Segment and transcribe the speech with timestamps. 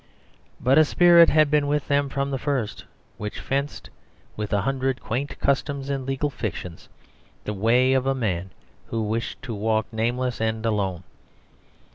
[0.59, 2.85] But a spirit had been with them from the first
[3.19, 3.91] which fenced,
[4.35, 6.89] with a hundred quaint customs and legal fictions,
[7.43, 8.49] the way of a man
[8.87, 11.03] who wished to walk nameless and alone.